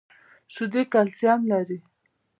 شیدې 0.53 0.81
کلسیم 0.93 1.39
لري 1.51 1.79